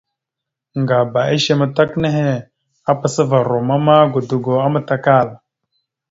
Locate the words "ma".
3.85-3.95